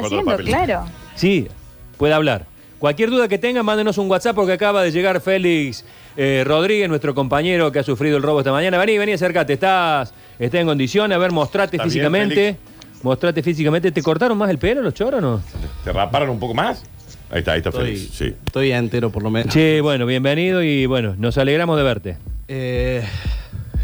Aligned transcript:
haciendo, 0.00 0.36
claro. 0.38 0.84
Sí, 1.14 1.48
puede 1.98 2.14
hablar. 2.14 2.46
Cualquier 2.78 3.10
duda 3.10 3.28
que 3.28 3.36
tengan, 3.38 3.64
mándenos 3.66 3.98
un 3.98 4.10
WhatsApp 4.10 4.34
porque 4.34 4.52
acaba 4.52 4.82
de 4.82 4.90
llegar 4.90 5.20
Félix 5.20 5.84
eh, 6.16 6.42
Rodríguez, 6.46 6.88
nuestro 6.88 7.14
compañero 7.14 7.70
que 7.70 7.78
ha 7.78 7.82
sufrido 7.82 8.16
el 8.16 8.22
robo 8.22 8.40
esta 8.40 8.52
mañana. 8.52 8.78
Vení, 8.78 8.96
vení, 8.96 9.12
acércate. 9.12 9.52
¿Estás, 9.52 10.14
estás 10.38 10.60
en 10.62 10.66
condición? 10.66 11.12
A 11.12 11.18
ver, 11.18 11.30
mostrate 11.30 11.76
¿Está 11.76 11.84
bien, 11.84 11.90
físicamente. 11.92 12.56
mostrate 13.02 13.42
físicamente. 13.42 13.92
¿Te 13.92 14.02
cortaron 14.02 14.38
más 14.38 14.48
el 14.48 14.58
pelo 14.58 14.80
los 14.80 14.94
choros 14.94 15.18
o 15.18 15.20
no? 15.20 15.42
¿Te 15.84 15.92
raparon 15.92 16.30
un 16.30 16.40
poco 16.40 16.54
más? 16.54 16.82
Ahí 17.30 17.40
está, 17.40 17.52
ahí 17.52 17.58
está 17.58 17.68
Estoy, 17.68 17.84
Félix. 17.96 18.14
Sí. 18.14 18.34
estoy 18.46 18.72
entero 18.72 19.10
por 19.10 19.22
lo 19.22 19.30
menos. 19.30 19.52
Che, 19.52 19.82
bueno, 19.82 20.06
bienvenido 20.06 20.62
y 20.62 20.86
bueno, 20.86 21.14
nos 21.18 21.36
alegramos 21.36 21.76
de 21.76 21.82
verte. 21.82 22.16
Eh, 22.48 23.04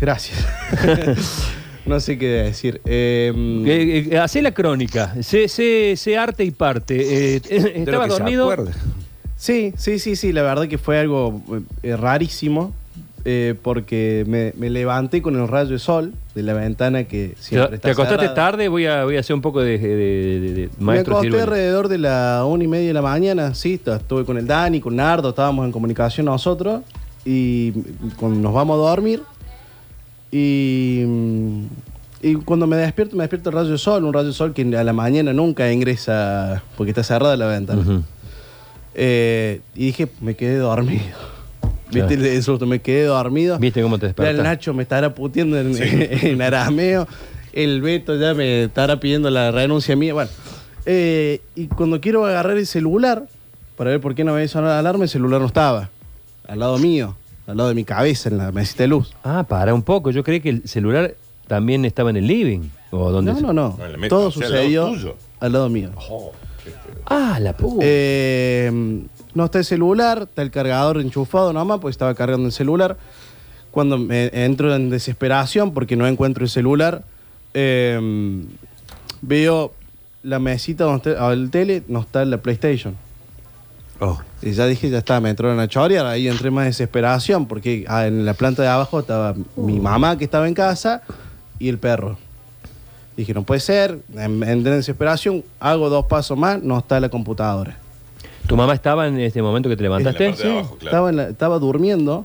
gracias. 0.00 0.46
no 1.88 1.98
sé 2.00 2.18
qué 2.18 2.26
decir. 2.28 2.80
Eh, 2.84 3.32
Eh, 3.66 4.08
eh, 4.12 4.18
hacé 4.18 4.42
la 4.42 4.52
crónica. 4.52 5.14
Sé, 5.22 5.48
sé- 5.48 5.94
sé 5.96 6.16
arte 6.16 6.44
y 6.44 6.50
parte. 6.50 7.34
Eh, 7.36 7.40
De 7.40 7.60
lo 7.60 7.66
¿Estabas 7.68 8.06
que 8.08 8.12
se 8.14 8.18
dormido? 8.20 8.66
sí, 9.36 9.72
sí, 9.76 9.98
sí, 9.98 10.16
sí. 10.16 10.32
La 10.32 10.42
verdad 10.42 10.68
que 10.68 10.78
fue 10.78 10.98
algo 10.98 11.42
eh, 11.82 11.96
rarísimo. 11.96 12.74
eh, 13.24 13.54
porque 13.62 14.24
me, 14.26 14.54
me 14.56 14.70
levanté 14.70 15.20
con 15.20 15.34
el 15.36 15.48
rayo 15.48 15.70
de 15.72 15.78
sol 15.80 16.14
de 16.34 16.42
la 16.42 16.54
ventana 16.54 17.04
que 17.04 17.34
siempre 17.38 17.70
¿Te, 17.70 17.74
está 17.74 17.88
te 17.88 17.92
acostaste 17.92 18.20
cerrada. 18.26 18.34
tarde? 18.34 18.68
Voy 18.68 18.86
a, 18.86 19.04
voy 19.04 19.16
a 19.16 19.20
hacer 19.20 19.34
un 19.34 19.42
poco 19.42 19.60
de, 19.60 19.76
de- 19.76 19.86
de- 19.96 20.52
de 20.54 20.68
Me 20.78 20.84
maestro 20.84 21.18
acosté 21.18 21.38
alrededor 21.40 21.88
de 21.88 21.98
la 21.98 22.44
una 22.48 22.64
y 22.64 22.68
media 22.68 22.86
de 22.86 22.94
la 22.94 23.02
mañana, 23.02 23.54
sí, 23.54 23.78
estuve 23.84 24.24
con 24.24 24.38
el 24.38 24.46
Dani, 24.46 24.80
con 24.80 24.96
Nardo, 24.96 25.30
estábamos 25.30 25.66
en 25.66 25.72
comunicación 25.72 26.26
nosotros 26.26 26.82
y 27.26 27.72
con- 28.18 28.40
nos 28.40 28.54
vamos 28.54 28.76
a 28.76 28.88
dormir 28.90 29.20
y, 30.30 31.02
mm, 31.06 31.64
y 32.22 32.34
cuando 32.36 32.66
me 32.66 32.76
despierto, 32.76 33.16
me 33.16 33.22
despierto 33.24 33.50
el 33.50 33.56
rayo 33.56 33.70
de 33.70 33.78
sol, 33.78 34.04
un 34.04 34.12
rayo 34.12 34.28
de 34.28 34.32
sol 34.34 34.52
que 34.52 34.62
a 34.76 34.84
la 34.84 34.92
mañana 34.92 35.32
nunca 35.32 35.70
ingresa 35.72 36.62
porque 36.76 36.90
está 36.90 37.02
cerrada 37.02 37.36
la 37.36 37.46
ventana. 37.46 38.02
Eh, 38.94 39.60
y 39.74 39.86
dije, 39.86 40.08
me 40.20 40.34
quedé 40.34 40.56
dormido. 40.58 41.02
¿Viste 41.92 42.16
Claro. 42.16 42.30
el 42.32 42.42
susto? 42.42 42.66
Me 42.66 42.80
quedé 42.80 43.04
dormido. 43.04 43.58
¿Viste 43.58 43.80
cómo 43.82 43.96
te 43.98 44.02
Ya 44.02 44.06
despertaste? 44.08 44.36
el 44.38 44.42
Nacho 44.44 44.74
me 44.74 44.82
estará 44.82 45.14
puteando 45.14 45.58
en, 45.58 45.74
en 45.80 46.42
arameo. 46.42 47.06
El 47.52 47.80
Beto 47.80 48.16
ya 48.16 48.34
me 48.34 48.64
estará 48.64 49.00
pidiendo 49.00 49.30
la 49.30 49.50
renuncia 49.50 49.96
mía. 49.96 50.12
Bueno, 50.14 50.30
eh, 50.84 51.40
y 51.54 51.66
cuando 51.68 52.00
quiero 52.00 52.26
agarrar 52.26 52.56
el 52.58 52.66
celular 52.66 53.24
para 53.76 53.90
ver 53.90 54.00
por 54.00 54.14
qué 54.14 54.24
no 54.24 54.32
me 54.32 54.38
había 54.38 54.48
sonado 54.48 54.72
la 54.74 54.80
alarma, 54.80 55.04
el 55.04 55.08
celular 55.10 55.40
no 55.40 55.46
estaba. 55.46 55.88
Al 56.46 56.58
lado 56.58 56.78
mío, 56.78 57.16
al 57.48 57.56
lado 57.56 57.68
de 57.70 57.74
mi 57.74 57.84
cabeza, 57.84 58.28
en 58.28 58.38
la 58.38 58.52
mesita 58.52 58.84
de 58.84 58.88
luz. 58.88 59.12
Ah, 59.24 59.44
para 59.48 59.72
un 59.74 59.82
poco. 59.82 60.10
Yo 60.10 60.22
creí 60.22 60.40
que 60.40 60.50
el 60.50 60.68
celular 60.68 61.14
también 61.46 61.84
estaba 61.84 62.10
en 62.10 62.18
el 62.18 62.26
living. 62.26 62.68
¿O 62.90 63.10
dónde 63.10 63.32
No, 63.32 63.38
se- 63.38 63.42
no, 63.44 63.52
no. 63.52 63.74
No, 63.78 63.84
en 63.86 63.92
la 63.92 63.98
mesa, 63.98 64.08
Todo 64.10 64.28
o 64.28 64.30
sea, 64.30 64.46
al 64.46 64.52
sucedió 64.52 64.88
tuyo. 64.88 65.16
al 65.40 65.52
lado 65.52 65.68
mío. 65.68 65.90
Oh, 66.10 66.32
qué 66.62 66.70
feo. 66.70 67.02
Ah, 67.06 67.38
la 67.40 67.56
puta. 67.56 67.84
Eh, 67.86 69.00
no 69.34 69.44
está 69.46 69.58
el 69.58 69.64
celular, 69.64 70.22
está 70.28 70.42
el 70.42 70.50
cargador 70.50 71.00
enchufado 71.00 71.52
nomás, 71.52 71.80
pues 71.80 71.94
estaba 71.94 72.14
cargando 72.14 72.46
el 72.46 72.52
celular. 72.52 72.96
Cuando 73.70 73.98
me 73.98 74.30
entro 74.32 74.74
en 74.74 74.90
desesperación 74.90 75.72
porque 75.72 75.96
no 75.96 76.06
encuentro 76.06 76.44
el 76.44 76.50
celular, 76.50 77.02
eh, 77.54 77.98
veo 79.22 79.72
la 80.22 80.38
mesita 80.38 80.84
donde 80.84 81.10
está 81.12 81.32
el 81.32 81.50
tele, 81.50 81.82
no 81.88 82.00
está 82.00 82.24
la 82.24 82.38
PlayStation. 82.38 82.94
Oh. 84.00 84.18
Y 84.42 84.52
ya 84.52 84.66
dije, 84.66 84.88
ya 84.90 84.98
está, 84.98 85.20
me 85.20 85.30
entró 85.30 85.50
en 85.50 85.56
la 85.56 85.66
chorear, 85.66 86.06
ahí 86.06 86.28
entré 86.28 86.50
más 86.50 86.66
desesperación 86.66 87.46
porque 87.46 87.84
ah, 87.88 88.06
en 88.06 88.24
la 88.24 88.34
planta 88.34 88.62
de 88.62 88.68
abajo 88.68 89.00
estaba 89.00 89.34
mi 89.56 89.80
mamá 89.80 90.16
que 90.16 90.24
estaba 90.24 90.46
en 90.46 90.54
casa 90.54 91.02
y 91.58 91.68
el 91.68 91.78
perro. 91.78 92.16
Dije, 93.16 93.34
no 93.34 93.42
puede 93.42 93.58
ser, 93.60 93.98
en- 94.14 94.42
entré 94.44 94.50
en 94.72 94.78
desesperación, 94.78 95.42
hago 95.58 95.88
dos 95.90 96.06
pasos 96.06 96.38
más, 96.38 96.62
no 96.62 96.78
está 96.78 97.00
la 97.00 97.08
computadora. 97.08 97.76
¿Tu 98.46 98.56
mamá 98.56 98.72
estaba 98.74 99.08
en 99.08 99.18
este 99.18 99.42
momento 99.42 99.68
que 99.68 99.76
te 99.76 99.82
levantaste? 99.82 100.24
En 100.26 100.30
la 100.30 100.36
parte 100.36 100.48
de 100.48 100.54
abajo, 100.58 100.76
claro. 100.76 100.86
Estaba, 100.86 101.10
en 101.10 101.16
la- 101.16 101.28
estaba 101.28 101.58
durmiendo 101.58 102.24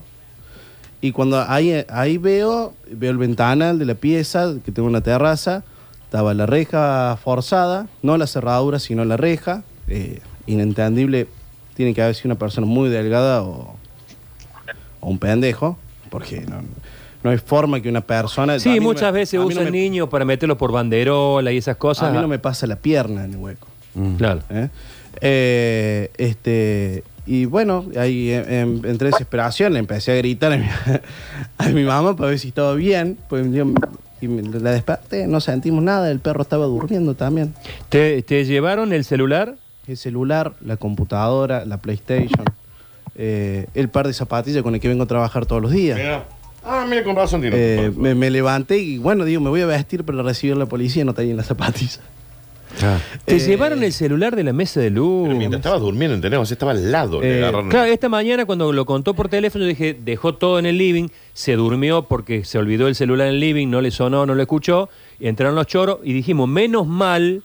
y 1.00 1.10
cuando 1.10 1.40
ahí, 1.42 1.84
ahí 1.88 2.16
veo, 2.18 2.72
veo 2.88 3.10
el 3.10 3.18
ventanal 3.18 3.80
de 3.80 3.84
la 3.84 3.96
pieza, 3.96 4.54
que 4.64 4.70
tengo 4.70 4.86
una 4.88 5.00
terraza, 5.00 5.64
estaba 6.04 6.32
la 6.34 6.46
reja 6.46 7.18
forzada, 7.22 7.88
no 8.02 8.16
la 8.16 8.28
cerradura, 8.28 8.78
sino 8.78 9.04
la 9.04 9.16
reja, 9.16 9.64
eh, 9.88 10.20
inentendible, 10.46 11.26
tiene 11.74 11.92
que 11.94 12.02
haber 12.02 12.14
sido 12.14 12.28
una 12.28 12.38
persona 12.38 12.66
muy 12.66 12.88
delgada 12.88 13.42
o, 13.42 13.76
o 15.00 15.08
un 15.10 15.18
pendejo, 15.18 15.76
porque 16.10 16.40
no, 16.42 16.62
no 17.22 17.30
hay 17.30 17.38
forma 17.38 17.80
que 17.80 17.88
una 17.88 18.00
persona... 18.00 18.54
a 18.54 18.58
Sí, 18.60 18.76
no 18.76 18.82
muchas 18.82 19.12
me- 19.12 19.18
veces 19.20 19.38
a 19.40 19.42
mí 19.42 19.48
no 19.54 19.60
usan 19.60 19.64
me- 19.64 19.70
niños 19.70 20.08
para 20.08 20.24
meterlos 20.24 20.56
por 20.58 20.72
banderola 20.72 21.52
y 21.52 21.56
esas 21.58 21.76
cosas. 21.76 22.08
A 22.08 22.12
mí 22.12 22.18
no 22.18 22.28
me 22.28 22.38
pasa 22.38 22.66
la 22.66 22.76
pierna 22.76 23.24
en 23.24 23.32
el 23.32 23.36
hueco. 23.38 23.66
Claro. 24.18 24.40
¿eh? 24.50 24.68
Eh, 25.20 26.10
este, 26.18 27.04
y 27.26 27.44
bueno, 27.46 27.86
ahí 27.98 28.30
en, 28.30 28.52
en- 28.52 28.82
entre 28.84 29.10
desesperación 29.10 29.72
le 29.72 29.78
empecé 29.78 30.12
a 30.12 30.16
gritar 30.16 30.52
a 30.52 30.56
mi, 30.58 30.66
a 31.58 31.68
mi 31.68 31.84
mamá 31.84 32.14
para 32.16 32.30
ver 32.30 32.38
si 32.38 32.48
estaba 32.48 32.74
bien. 32.74 33.16
Pues 33.28 33.50
yo- 33.52 33.66
y 34.20 34.28
me- 34.28 34.42
la 34.60 34.70
desperté, 34.72 35.26
no 35.26 35.40
sentimos 35.40 35.82
nada, 35.82 36.10
el 36.10 36.20
perro 36.20 36.42
estaba 36.42 36.66
durmiendo 36.66 37.14
también. 37.14 37.54
¿Te, 37.88 38.22
te 38.22 38.44
llevaron 38.44 38.92
el 38.92 39.04
celular? 39.04 39.56
El 39.86 39.96
celular, 39.96 40.54
la 40.64 40.76
computadora, 40.76 41.64
la 41.66 41.76
PlayStation, 41.78 42.44
eh, 43.16 43.66
el 43.74 43.88
par 43.90 44.06
de 44.06 44.12
zapatillas 44.14 44.62
con 44.62 44.74
el 44.74 44.80
que 44.80 44.88
vengo 44.88 45.04
a 45.04 45.06
trabajar 45.06 45.44
todos 45.46 45.60
los 45.60 45.70
días. 45.72 45.98
Mira. 45.98 46.24
Ah, 46.64 46.86
mira, 46.88 47.04
con 47.04 47.14
razón 47.14 47.42
tiene. 47.42 47.56
Eh, 47.58 47.92
me, 47.94 48.14
me 48.14 48.30
levanté 48.30 48.78
y 48.78 48.96
bueno, 48.96 49.24
digo, 49.26 49.42
me 49.42 49.50
voy 49.50 49.60
a 49.60 49.66
vestir 49.66 50.02
para 50.04 50.22
recibir 50.22 50.56
a 50.56 50.58
la 50.58 50.66
policía 50.66 51.04
no 51.04 51.12
tenía 51.12 51.34
las 51.34 51.46
zapatillas. 51.46 52.00
¿Te 53.26 53.36
Eh, 53.36 53.38
llevaron 53.38 53.84
el 53.84 53.92
celular 53.92 54.34
de 54.34 54.42
la 54.42 54.52
mesa 54.52 54.80
de 54.80 54.90
luz? 54.90 55.26
Pero 55.28 55.36
mientras 55.38 55.60
estaba 55.60 55.78
durmiendo, 55.78 56.16
sea, 56.44 56.54
estaba 56.54 56.72
al 56.72 56.90
lado. 56.90 57.22
Eh, 57.22 57.40
agarraron- 57.44 57.68
Claro, 57.68 57.84
esta 57.92 58.08
mañana 58.08 58.46
cuando 58.46 58.72
lo 58.72 58.84
contó 58.86 59.14
por 59.14 59.28
teléfono, 59.28 59.64
yo 59.64 59.68
dije, 59.68 59.96
dejó 60.02 60.34
todo 60.34 60.58
en 60.58 60.66
el 60.66 60.76
living, 60.78 61.08
se 61.34 61.54
durmió 61.54 62.04
porque 62.08 62.44
se 62.44 62.58
olvidó 62.58 62.88
el 62.88 62.94
celular 62.96 63.28
en 63.28 63.34
el 63.34 63.40
living, 63.40 63.68
no 63.68 63.80
le 63.80 63.90
sonó, 63.92 64.24
no 64.26 64.34
lo 64.34 64.40
escuchó, 64.42 64.88
y 65.20 65.28
entraron 65.28 65.54
los 65.54 65.66
choros 65.68 65.98
y 66.02 66.14
dijimos, 66.14 66.48
menos 66.48 66.86
mal 66.88 67.44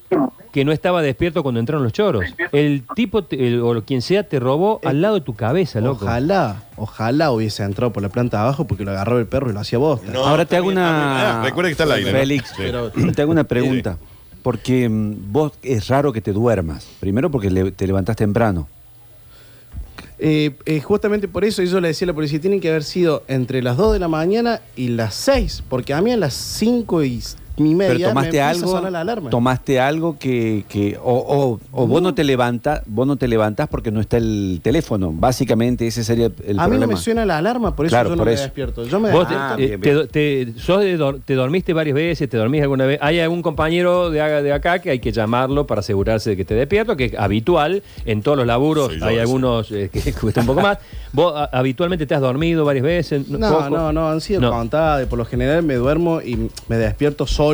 que 0.51 0.65
no 0.65 0.71
estaba 0.71 1.01
despierto 1.01 1.43
cuando 1.43 1.59
entraron 1.59 1.83
los 1.83 1.93
choros. 1.93 2.25
El 2.51 2.83
tipo, 2.95 3.23
te- 3.23 3.47
el- 3.47 3.61
o 3.61 3.83
quien 3.83 4.01
sea, 4.01 4.23
te 4.23 4.39
robó 4.39 4.79
al 4.83 5.01
lado 5.01 5.15
de 5.15 5.21
tu 5.21 5.35
cabeza, 5.35 5.79
loco. 5.79 6.05
Ojalá, 6.05 6.63
ojalá 6.75 7.31
hubiese 7.31 7.63
entrado 7.63 7.93
por 7.93 8.01
la 8.01 8.09
planta 8.09 8.37
de 8.37 8.43
abajo 8.43 8.65
porque 8.65 8.83
lo 8.83 8.91
agarraba 8.91 9.19
el 9.19 9.27
perro 9.27 9.49
y 9.49 9.53
lo 9.53 9.59
hacía. 9.59 9.77
No, 9.79 9.99
Ahora 10.25 10.45
te 10.45 10.57
hago 10.57 10.67
una. 10.69 11.41
Ah, 11.41 11.43
recuerda 11.43 11.69
que 11.69 11.73
está 11.73 11.83
al 11.83 11.91
aire, 11.91 12.11
¿no? 12.11 12.17
Félix, 12.17 12.49
Sí. 12.49 12.55
pero 12.57 12.89
te 12.91 13.21
hago 13.21 13.31
una 13.31 13.43
pregunta. 13.43 13.97
Porque 14.41 14.87
mm, 14.89 15.31
vos 15.31 15.51
es 15.61 15.87
raro 15.89 16.11
que 16.13 16.21
te 16.21 16.31
duermas. 16.31 16.87
Primero 16.99 17.29
porque 17.29 17.51
le- 17.51 17.71
te 17.71 17.85
levantás 17.85 18.15
temprano. 18.15 18.67
Eh, 20.21 20.51
eh, 20.65 20.81
justamente 20.81 21.27
por 21.29 21.45
eso 21.45 21.63
yo 21.63 21.79
le 21.79 21.89
decía 21.89 22.05
a 22.05 22.07
la 22.07 22.13
policía, 22.13 22.41
tienen 22.41 22.59
que 22.59 22.69
haber 22.69 22.83
sido 22.83 23.23
entre 23.27 23.61
las 23.61 23.77
2 23.77 23.93
de 23.93 23.99
la 23.99 24.07
mañana 24.09 24.59
y 24.75 24.89
las 24.89 25.13
6, 25.15 25.63
porque 25.69 25.93
a 25.93 26.01
mí 26.01 26.11
a 26.11 26.17
las 26.17 26.33
5 26.33 27.03
y 27.03 27.21
mi 27.59 27.75
media 27.75 27.93
Pero 27.97 28.09
tomaste 28.09 28.41
a 28.41 28.49
algo. 28.49 28.71
sonar 28.71 28.91
la 28.91 29.01
alarma. 29.01 29.29
Tomaste 29.29 29.79
algo 29.79 30.17
que. 30.17 30.63
que 30.69 30.97
o 31.01 31.13
o- 31.13 31.59
o 31.71 31.87
vos 31.87 32.01
no 32.01 32.13
te 32.13 32.23
levantás, 32.23 32.81
vos 32.85 33.05
no 33.07 33.15
te 33.17 33.27
levantás 33.27 33.67
porque 33.67 33.91
no 33.91 33.99
está 34.01 34.17
el 34.17 34.59
teléfono. 34.63 35.11
Básicamente 35.13 35.85
ese 35.87 36.03
sería 36.03 36.25
el 36.45 36.59
a 36.59 36.63
mí 36.63 36.69
problema. 36.69 36.85
no 36.85 36.87
me 36.87 36.97
suena 36.97 37.25
la 37.25 37.37
alarma, 37.37 37.75
por 37.75 37.85
eso 37.85 37.93
Claro, 37.93 38.09
yo 38.09 38.15
no 38.15 38.19
por 38.21 38.27
me 38.27 38.33
eso. 38.33 38.43
despierto. 38.43 38.83
Yo 38.85 38.99
me 38.99 39.11
Vos 39.11 39.27
te, 39.27 39.35
Ah, 39.35 39.55
bien, 39.57 39.79
te- 39.81 40.07
te- 40.07 40.53
sos 40.59 40.81
de 40.81 40.97
dor- 40.97 41.19
te 41.23 41.33
dormiste 41.35 41.73
varias 41.73 41.95
veces, 41.95 42.29
te 42.29 42.37
dormís 42.37 42.61
alguna 42.61 42.85
vez. 42.85 42.99
Hay 43.01 43.19
algún 43.19 43.41
compañero 43.41 44.09
de, 44.09 44.21
a- 44.21 44.41
de 44.41 44.53
acá 44.53 44.79
que 44.79 44.89
hay 44.91 44.99
que 44.99 45.11
llamarlo 45.11 45.65
para 45.67 45.79
asegurarse 45.79 46.29
de 46.31 46.35
que 46.35 46.43
esté 46.43 46.55
despierto, 46.55 46.95
que 46.95 47.05
es 47.05 47.13
habitual 47.17 47.83
en 48.05 48.21
todos 48.21 48.37
los 48.37 48.47
laburos. 48.47 48.95
Yo 48.97 49.05
hay 49.05 49.15
ese. 49.15 49.21
algunos 49.21 49.71
eh, 49.71 49.89
que 49.93 50.13
cuesta 50.13 50.41
un 50.41 50.47
poco 50.47 50.61
más. 50.61 50.77
Vos 51.13 51.33
a- 51.35 51.45
habitualmente 51.45 52.05
te 52.05 52.15
has 52.15 52.21
dormido 52.21 52.63
varias 52.65 52.83
veces. 52.85 53.27
No, 53.27 53.49
poco? 53.51 53.69
no, 53.69 53.91
no, 53.91 54.09
han 54.09 54.21
sido 54.21 54.41
No. 54.41 54.51
contadas. 54.51 55.07
Por 55.07 55.17
lo 55.17 55.25
general 55.25 55.63
me 55.63 55.75
duermo 55.75 56.21
y 56.21 56.49
me 56.67 56.77
despierto 56.77 57.25
solo 57.27 57.48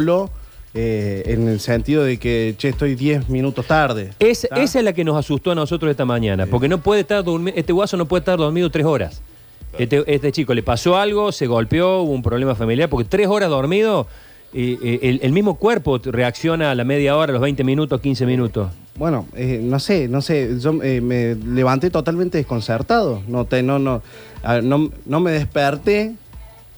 eh, 0.74 1.24
en 1.28 1.48
el 1.48 1.60
sentido 1.60 2.04
de 2.04 2.18
que, 2.18 2.54
che, 2.58 2.70
estoy 2.70 2.96
10 2.96 3.30
minutos 3.30 3.66
tarde. 3.66 4.12
Es- 4.20 4.46
esa 4.56 4.80
es 4.80 4.84
la 4.86 4.94
que 4.94 5.04
nos 5.04 5.16
asustó 5.18 5.52
a 5.52 5.56
nosotros 5.56 5.90
esta 5.90 6.04
mañana, 6.06 6.46
porque 6.48 6.68
no 6.68 6.80
puede 6.80 7.02
estar 7.02 7.24
este 7.56 7.72
guaso 7.74 7.96
no 7.98 8.06
puede 8.08 8.20
estar 8.22 8.38
dormido 8.38 8.70
tres 8.70 8.86
horas. 8.86 9.22
Este, 9.78 10.04
este 10.08 10.32
chico 10.32 10.54
le 10.54 10.64
pasó 10.64 10.98
algo, 10.98 11.32
se 11.32 11.48
golpeó, 11.48 12.02
hubo 12.02 12.12
un 12.14 12.22
problema 12.24 12.56
familiar, 12.56 12.90
porque 12.90 13.08
tres 13.10 13.28
horas 13.28 13.50
dormido, 13.50 14.08
eh, 14.54 15.00
el, 15.02 15.20
el 15.22 15.32
mismo 15.34 15.56
cuerpo 15.56 15.98
reacciona 16.04 16.72
a 16.72 16.76
la 16.76 16.84
media 16.86 17.18
hora, 17.18 17.32
a 17.32 17.34
los 17.34 17.42
20 17.42 17.64
minutos, 17.66 18.00
15 18.00 18.26
minutos. 18.26 18.70
Bueno, 18.98 19.28
eh, 19.36 19.60
no 19.62 19.80
sé, 19.80 20.08
no 20.08 20.22
sé, 20.22 20.58
yo 20.60 20.82
eh, 20.82 21.02
me 21.02 21.36
levanté 21.36 21.90
totalmente 21.90 22.38
desconcertado. 22.38 23.22
No, 23.28 23.44
te, 23.44 23.64
no, 23.64 23.78
no, 23.80 24.02
no, 24.64 24.90
no 25.06 25.20
me 25.20 25.32
desperté 25.32 26.14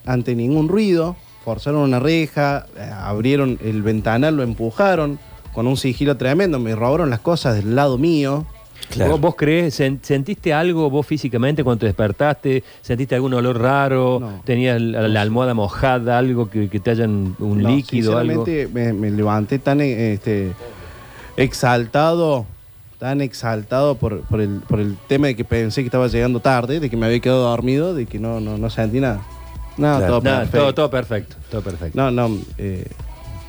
ante 0.05 0.33
ningún 0.33 0.67
ruido. 0.67 1.15
Forzaron 1.47 1.79
una 1.79 2.01
reja, 2.01 2.65
eh, 2.77 2.81
abrieron 2.93 3.57
el 3.63 3.81
ventanal, 3.81 4.35
lo 4.35 4.43
empujaron 4.43 5.17
con 5.53 5.65
un 5.65 5.77
sigilo 5.77 6.17
tremendo. 6.17 6.59
Me 6.59 6.75
robaron 6.75 7.09
las 7.09 7.21
cosas 7.21 7.55
del 7.55 7.73
lado 7.73 7.97
mío. 7.97 8.45
Claro. 8.89 9.11
¿Vos, 9.11 9.21
vos 9.21 9.35
crees, 9.37 9.79
sen- 9.79 9.99
sentiste 10.01 10.53
algo 10.53 10.89
vos 10.89 11.07
físicamente 11.07 11.63
cuando 11.63 11.79
te 11.79 11.85
despertaste? 11.85 12.65
¿Sentiste 12.81 13.15
algún 13.15 13.33
olor 13.33 13.61
raro? 13.61 14.17
No. 14.19 14.41
¿Tenías 14.43 14.81
la, 14.81 15.07
la 15.07 15.21
almohada 15.21 15.53
mojada, 15.53 16.17
algo 16.17 16.49
que, 16.49 16.67
que 16.67 16.81
te 16.81 16.91
hayan 16.91 17.33
un 17.39 17.61
No, 17.63 17.69
líquido, 17.69 18.17
algo? 18.17 18.43
sinceramente, 18.45 18.67
Me, 18.73 18.91
me 18.91 19.09
levanté 19.15 19.57
tan 19.59 19.79
eh, 19.79 20.11
este, 20.15 20.51
exaltado, 21.37 22.45
tan 22.99 23.21
exaltado 23.21 23.95
por, 23.95 24.19
por 24.23 24.41
el, 24.41 24.59
por 24.67 24.81
el 24.81 24.97
tema 25.07 25.27
de 25.27 25.37
que 25.37 25.45
pensé 25.45 25.79
que 25.81 25.87
estaba 25.87 26.07
llegando 26.09 26.41
tarde, 26.41 26.81
de 26.81 26.89
que 26.89 26.97
me 26.97 27.05
había 27.05 27.21
quedado 27.21 27.43
dormido, 27.43 27.93
de 27.95 28.05
que 28.05 28.19
no, 28.19 28.41
no, 28.41 28.57
no 28.57 28.69
sentí 28.69 28.99
nada. 28.99 29.21
No, 29.77 29.97
Claro. 29.97 30.07
todo 30.07 30.21
perfecto. 30.21 30.57
todo, 30.57 30.73
todo 30.73 30.89
perfecto, 30.89 31.35
todo 31.51 31.61
perfecto. 31.61 31.97
No, 31.97 32.09
no, 32.11 32.37
eh, 32.57 32.85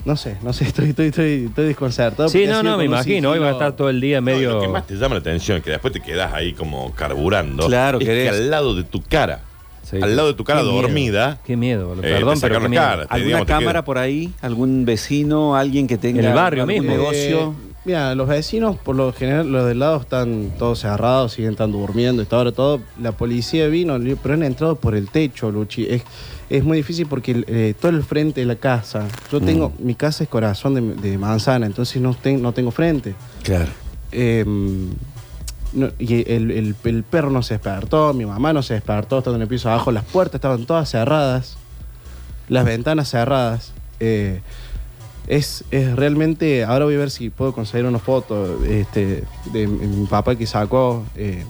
no 0.04 0.16
sé, 0.16 0.36
no 0.42 0.52
sé, 0.52 0.64
estoy, 0.68 0.90
estoy, 0.90 1.06
estoy, 1.08 1.44
estoy 1.46 1.66
desconcertado. 1.66 2.28
sí, 2.28 2.46
no, 2.46 2.62
no, 2.62 2.76
me 2.78 2.84
imagino. 2.84 3.30
Hoy 3.30 3.38
va 3.38 3.48
a 3.48 3.52
estar 3.52 3.72
todo 3.72 3.88
el 3.90 4.00
día 4.00 4.20
No, 4.20 4.26
medio. 4.26 4.52
lo 4.54 4.60
que 4.60 4.68
más 4.68 4.86
te 4.86 4.94
llama 4.94 5.14
la 5.16 5.20
atención, 5.20 5.60
que 5.62 5.70
después 5.70 5.92
te 5.92 6.00
quedas 6.00 6.32
ahí 6.32 6.52
como 6.52 6.92
carburando. 6.94 7.66
Claro, 7.66 7.98
es 8.00 8.06
querés- 8.06 8.22
que 8.24 8.28
al 8.30 8.50
lado 8.50 8.74
de 8.74 8.84
tu 8.84 9.02
cara, 9.02 9.40
Sí. 9.82 9.96
al 10.02 10.14
lado 10.16 10.28
de 10.28 10.34
tu 10.34 10.44
cara 10.44 10.60
Qué 10.60 10.66
miedo, 10.66 10.82
dormida, 10.82 11.38
Qué 11.46 11.56
miedo, 11.56 11.94
eh, 11.94 11.98
perdón, 12.02 12.38
pero 12.42 12.54
qué 12.56 12.60
la 12.62 12.68
miedo. 12.68 12.82
cara. 12.82 13.02
te, 13.06 13.14
¿Alguna 13.14 13.24
digamos, 13.26 13.46
cámara 13.46 13.72
queda- 13.72 13.84
por 13.84 13.96
ahí? 13.98 14.32
¿Algún 14.42 14.84
vecino? 14.84 15.56
¿Alguien 15.56 15.86
que 15.86 15.96
tenga 15.96 16.20
En 16.20 16.26
el 16.26 16.34
barrio 16.34 16.64
algún 16.64 16.74
mismo. 16.78 16.90
negocio? 16.90 17.54
Eh, 17.58 17.67
mira, 17.84 18.14
los 18.14 18.28
vecinos, 18.28 18.76
por 18.76 18.96
lo 18.96 19.12
general, 19.12 19.50
los 19.50 19.66
del 19.66 19.78
lado 19.78 20.00
están 20.00 20.52
todos 20.58 20.80
cerrados, 20.80 21.32
siguen 21.32 21.52
estando 21.52 21.78
durmiendo, 21.78 22.22
está 22.22 22.36
ahora 22.36 22.52
todo. 22.52 22.80
La 23.00 23.12
policía 23.12 23.66
vino, 23.68 23.98
pero 24.22 24.34
han 24.34 24.42
entrado 24.42 24.76
por 24.76 24.94
el 24.94 25.08
techo, 25.10 25.50
Luchi. 25.50 25.86
Es, 25.88 26.02
es 26.50 26.64
muy 26.64 26.78
difícil 26.78 27.06
porque 27.06 27.44
eh, 27.46 27.74
todo 27.80 27.90
el 27.92 28.02
frente 28.02 28.40
de 28.40 28.46
la 28.46 28.56
casa. 28.56 29.06
Yo 29.32 29.40
tengo, 29.40 29.72
mi 29.78 29.94
casa 29.94 30.24
es 30.24 30.30
corazón 30.30 30.74
de, 30.74 30.80
de 31.10 31.18
manzana, 31.18 31.66
entonces 31.66 32.00
no, 32.02 32.14
ten- 32.14 32.42
no 32.42 32.52
tengo 32.52 32.70
frente. 32.70 33.14
Claro. 33.42 33.70
Eh, 34.12 34.44
no, 35.72 35.88
y 35.98 36.30
el, 36.32 36.50
el- 36.50 36.74
el 36.84 37.04
perro 37.04 37.30
no 37.30 37.42
se 37.42 37.54
despertó, 37.54 38.12
mi 38.14 38.24
mamá 38.26 38.52
no 38.54 38.62
se 38.62 38.74
despertó, 38.74 39.18
estando 39.18 39.36
en 39.36 39.42
el 39.42 39.48
piso 39.48 39.68
abajo, 39.70 39.92
las 39.92 40.04
puertas 40.04 40.36
estaban 40.36 40.64
todas 40.64 40.88
cerradas, 40.90 41.56
las 42.48 42.64
ventanas 42.64 43.10
cerradas. 43.10 43.72
Eh, 44.00 44.40
es, 45.28 45.64
es 45.70 45.94
realmente, 45.94 46.64
ahora 46.64 46.86
voy 46.86 46.94
a 46.94 46.98
ver 46.98 47.10
si 47.10 47.30
puedo 47.30 47.52
conseguir 47.52 47.86
una 47.86 47.98
foto 47.98 48.64
este, 48.64 49.24
de 49.52 49.66
mi 49.66 50.06
papá 50.06 50.36
que 50.36 50.46
sacó, 50.46 51.04
eh, 51.16 51.44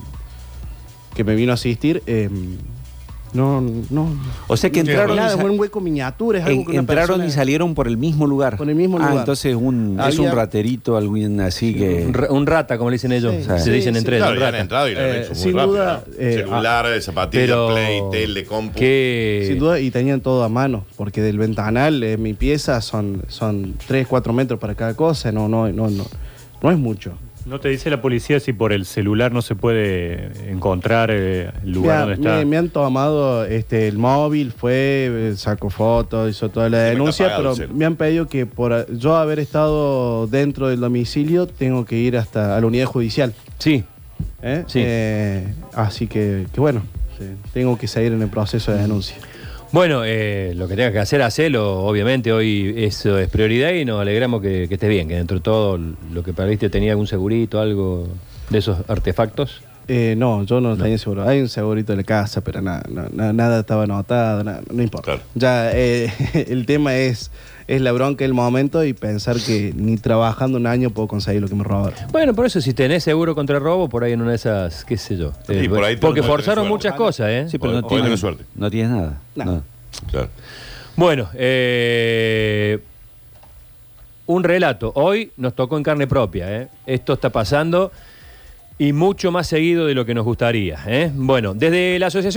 que 1.15 1.25
me 1.25 1.35
vino 1.35 1.53
a 1.53 1.55
asistir. 1.55 2.03
eh, 2.07 2.29
no, 3.35 3.61
no. 3.91 4.09
O 4.47 4.57
sea 4.57 4.71
que 4.71 4.81
entraron, 4.81 5.13
y, 5.15 5.17
Nada, 5.17 5.37
es 5.37 5.43
un 5.45 5.59
hueco 5.61 5.81
miniatura, 5.81 6.39
es 6.41 6.45
algo 6.47 6.61
en- 6.61 6.65
que 6.67 6.71
una 6.73 6.81
entraron 6.81 7.07
persona- 7.09 7.27
y 7.27 7.31
salieron 7.31 7.75
por 7.75 7.87
el 7.89 7.97
mismo 7.97 8.27
lugar. 8.27 8.57
Por 8.57 8.69
el 8.69 8.75
mismo 8.75 8.97
Ah, 8.99 9.01
lugar. 9.01 9.17
entonces 9.19 9.55
un, 9.55 10.01
es 10.07 10.19
un 10.19 10.31
raterito, 10.31 10.97
alguien 10.97 11.41
así 11.41 11.75
que... 11.75 12.05
Un, 12.07 12.15
ra- 12.15 12.31
un 12.33 12.47
rata, 12.47 12.79
como 12.79 12.91
le 12.91 12.95
dicen 12.95 13.13
ellos. 13.13 13.35
Sí, 13.39 13.43
se 13.45 13.59
sí, 13.61 13.71
dicen 13.71 13.95
sí. 13.95 13.99
entre 13.99 14.17
ellos. 14.17 14.31
Claro, 14.33 14.47
han 14.47 14.55
entrado 14.63 14.89
y 14.89 14.95
lo 14.95 15.01
han 15.01 15.07
Eh, 15.07 15.19
hecho 15.21 15.29
muy 15.31 15.37
sin 15.39 15.53
rápido. 15.55 15.73
duda, 15.73 16.05
eh, 16.19 16.33
Celular, 16.45 17.03
zapatillas, 17.03 17.47
Pero. 17.47 17.69
play, 17.69 18.01
tele, 18.11 18.45
compu. 18.45 18.79
que- 18.79 19.45
Sin 19.47 19.59
duda, 19.59 19.79
y 19.81 19.91
tenían 19.91 20.21
todo 20.21 20.43
a 20.45 20.49
mano, 20.49 20.85
porque 20.97 21.21
del 21.21 21.39
ventanal, 21.39 22.03
eh, 22.03 22.17
mi 22.17 22.35
pieza 22.35 22.81
son, 22.81 23.23
son 23.29 23.75
3, 23.87 24.07
4 24.07 24.33
metros 24.33 24.59
para 24.59 24.75
cada 24.75 24.95
cosa, 24.95 25.33
no, 25.33 25.49
no, 25.49 25.69
no, 25.73 25.89
no, 25.91 26.05
no 26.63 26.71
es 26.71 26.79
mucho. 26.79 27.13
¿No 27.49 27.61
te 27.61 27.69
dice 27.71 27.89
la 27.89 28.03
policía 28.03 28.41
si 28.41 28.53
por 28.53 28.73
el 28.73 28.85
celular 28.85 29.33
no 29.33 29.41
se 29.43 29.55
puede 29.55 30.31
encontrar 30.51 31.11
eh, 31.11 31.51
el 31.65 31.73
lugar 31.73 32.01
donde 32.01 32.15
está? 32.15 32.37
me- 32.37 32.45
me 32.45 32.57
han 32.59 32.69
tomado 32.69 33.45
este, 33.47 33.89
el 33.89 33.97
móvil, 33.97 34.53
fue, 34.53 35.31
eh, 35.31 35.35
sacó 35.37 35.71
fotos, 35.71 36.31
hizo 36.31 36.51
toda 36.51 36.69
la 36.69 36.79
denuncia, 36.79 37.33
pero 37.37 37.55
me 37.73 37.85
han 37.87 37.97
pedido 37.97 38.27
que 38.29 38.45
por 38.45 38.87
yo 38.95 39.17
haber 39.17 39.39
estado 39.39 40.27
dentro 40.27 40.69
del 40.69 40.81
domicilio, 40.81 41.47
tengo 41.47 41.85
que 41.87 41.97
ir 41.97 42.17
hasta 42.19 42.57
a 42.57 42.61
la 42.61 42.67
unidad 42.67 42.87
judicial. 42.87 43.33
Sí. 43.59 43.83
¿eh? 44.43 44.65
Sí. 44.67 44.81
Eh, 44.85 45.47
así 45.75 46.07
que, 46.07 46.47
que 46.53 46.61
bueno, 46.61 46.83
sí, 47.19 47.25
tengo 47.55 47.79
que 47.79 47.89
seguir 47.89 48.13
en 48.13 48.21
el 48.23 48.29
proceso 48.29 48.73
de 48.73 48.83
denuncia. 48.83 49.17
Bueno, 49.71 50.03
eh, 50.05 50.55
lo 50.55 50.67
que 50.67 50.77
tengas 50.77 50.93
que 50.93 50.99
hacer, 50.99 51.21
hacelo. 51.21 51.85
Obviamente 51.85 52.33
hoy 52.33 52.75
eso 52.79 53.19
es 53.19 53.29
prioridad 53.29 53.73
y 53.73 53.85
nos 53.85 54.01
alegramos 54.01 54.41
que, 54.41 54.65
estés 54.65 54.89
bien, 54.89 55.09
que 55.09 55.17
dentro 55.17 55.37
de 55.37 55.43
todo 55.43 55.79
lo 55.79 56.23
que 56.23 56.33
perdiste 56.33 56.71
tenía 56.71 56.93
algún 56.93 57.07
segurito, 57.07 57.61
algo 57.61 58.09
de 58.49 58.59
esos 58.59 58.79
artefactos. 58.89 59.61
Eh, 59.91 60.15
no, 60.19 60.43
yo 60.45 60.61
no, 60.61 60.77
tenía 60.77 60.99
seguro. 60.99 61.27
Hay 61.27 61.41
un 61.41 61.49
segurito 61.49 61.93
de 61.93 61.97
la 61.97 62.03
casa, 62.05 62.43
pero 62.43 62.61
nada, 62.61 62.83
no- 62.91 63.09
na- 63.11 63.33
nada 63.33 63.61
estaba 63.61 63.85
anotado, 63.85 64.45
no 64.45 64.83
importa. 64.83 65.05
Claro. 65.07 65.21
Ya 65.35 65.71
eh, 65.73 66.13
el 66.49 66.67
tema 66.67 66.95
es, 66.95 67.31
es 67.67 67.81
la 67.81 67.93
bronca 67.93 68.23
del 68.25 68.35
momento 68.35 68.85
y 68.85 68.93
pensar 68.93 69.37
que 69.39 69.73
ni 69.75 69.97
trabajando 69.97 70.59
un 70.59 70.67
año 70.67 70.91
puedo 70.91 71.09
conseguir 71.09 71.41
lo 71.41 71.49
que 71.49 71.55
me 71.55 71.65
robaron. 71.65 71.99
Bueno, 72.13 72.35
por 72.35 72.45
eso 72.45 72.61
si 72.61 72.75
tenés 72.75 73.03
seguro 73.03 73.35
contra 73.35 73.59
robo, 73.59 73.89
por 73.89 74.05
ahí 74.05 74.13
en 74.13 74.21
una 74.21 74.31
de 74.31 74.37
esas, 74.37 74.85
qué 74.85 74.99
sé 74.99 75.17
yo. 75.17 75.33
Sí, 75.47 75.55
Eh, 75.55 75.69
por 75.71 75.83
ahí 75.83 75.97
porque 75.97 76.23
forzaron 76.23 76.69
muchas 76.69 76.95
cosas, 76.95 77.29
¿eh? 77.31 77.47
Sí, 77.49 77.59
pero 77.59 77.73
Hoy- 77.77 77.81
no 77.81 77.87
hoy 77.87 77.89
tienes, 77.89 78.05
tenés 78.05 78.21
suerte. 78.21 78.45
no 78.57 78.71
tienes 78.71 78.91
nada. 78.91 79.19
No. 79.37 79.63
Claro. 80.11 80.29
Bueno, 80.97 81.29
eh, 81.35 82.79
un 84.27 84.45
relato. 84.45 84.93
Hoy 84.97 85.33
nos 85.39 85.55
tocó 85.55 85.79
en 85.79 85.83
carne 85.83 86.07
propia. 86.07 86.55
¿eh? 86.63 86.69
Esto 86.87 87.15
está 87.15 87.31
pasando 87.31 87.91
y 88.79 88.93
mucho 88.93 89.33
más 89.33 89.47
seguido 89.49 89.87
de 89.87 89.95
lo 89.95 90.07
que 90.07 90.15
nos 90.15 90.25
gustaría. 90.25 90.79
¿eh? 90.87 91.11
Bueno, 91.15 91.55
desde 91.55 91.99
la 91.99 92.07
asociación... 92.07 92.29